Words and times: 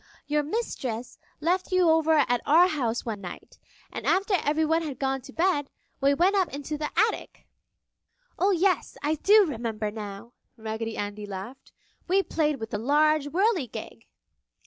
"Your 0.25 0.41
Mistress 0.41 1.19
left 1.41 1.71
you 1.71 1.87
over 1.87 2.13
at 2.27 2.41
our 2.47 2.67
house 2.67 3.05
one 3.05 3.21
night, 3.21 3.59
and 3.91 4.07
after 4.07 4.33
everyone 4.43 4.81
had 4.81 4.97
gone 4.97 5.21
to 5.21 5.31
bed, 5.31 5.69
we 6.01 6.15
went 6.15 6.35
up 6.35 6.51
into 6.51 6.75
the 6.75 6.89
attic!" 6.99 7.45
"Oh, 8.39 8.49
yes! 8.49 8.97
I 9.03 9.13
do 9.13 9.45
remember 9.45 9.91
now!" 9.91 10.33
Raggedy 10.57 10.97
Andy 10.97 11.27
laughed. 11.27 11.71
"We 12.07 12.23
played 12.23 12.55
with 12.59 12.71
the 12.71 12.79
large 12.79 13.27
whirligig!" 13.27 14.07